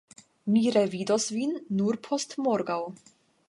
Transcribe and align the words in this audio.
Mi 0.53 0.63
revidos 0.75 1.29
vin 1.37 1.53
nur 1.83 2.01
postmorgaŭ. 2.09 2.83